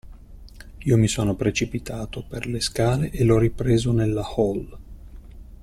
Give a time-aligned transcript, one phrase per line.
[0.79, 4.77] Io mi sono precipitato per le scale e l'ho ripreso nella hall.